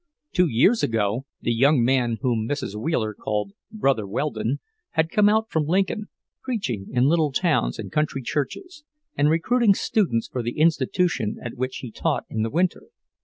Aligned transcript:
Two 0.33 0.47
years 0.47 0.81
ago, 0.81 1.27
the 1.41 1.53
young 1.53 1.83
man 1.83 2.17
whom 2.21 2.49
Mrs. 2.49 2.73
Wheeler 2.75 3.13
called 3.13 3.51
"Brother 3.71 4.07
Weldon" 4.07 4.59
had 4.93 5.11
come 5.11 5.29
out 5.29 5.51
from 5.51 5.67
Lincoln, 5.67 6.07
preaching 6.41 6.87
in 6.89 7.03
little 7.05 7.31
towns 7.31 7.77
and 7.77 7.91
country 7.91 8.23
churches, 8.23 8.83
and 9.15 9.29
recruiting 9.29 9.75
students 9.75 10.27
for 10.27 10.41
the 10.41 10.57
institution 10.57 11.37
at 11.43 11.53
which 11.55 11.77
he 11.81 11.91
taught 11.91 12.25
in 12.31 12.41
the 12.41 12.49
winter. 12.49 12.87